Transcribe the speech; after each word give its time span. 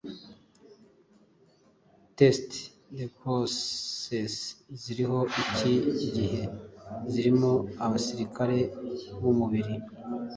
teste 2.17 2.59
de 2.95 3.03
grossesse 3.15 4.43
ziriho 4.81 5.19
iki 5.41 5.71
gihe 6.15 6.41
zirimo 7.11 7.51
abasirikare 7.85 8.57
b’umubiri 9.21 9.75